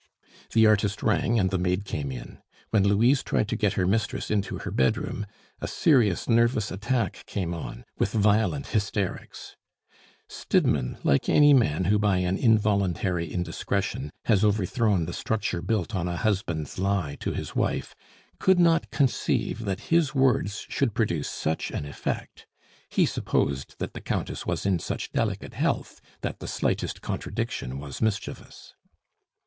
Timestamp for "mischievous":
28.01-28.73